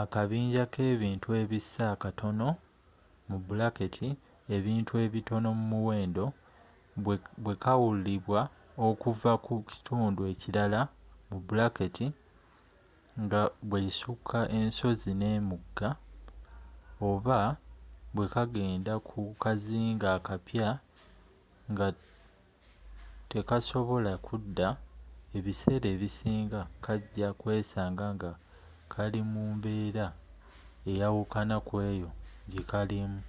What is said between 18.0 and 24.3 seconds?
bwekagenda ku kazinga akapya nga tekasobola